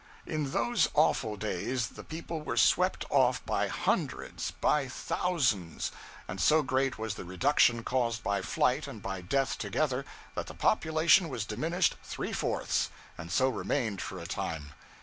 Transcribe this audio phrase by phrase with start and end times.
[0.25, 5.91] In those awful days the people were swept off by hundreds, by thousands;
[6.27, 10.03] and so great was the reduction caused by flight and by death together,
[10.33, 14.71] that the population was diminished three fourths, and so remained for a time.